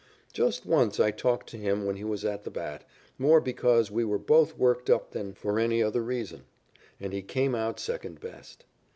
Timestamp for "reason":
6.01-6.45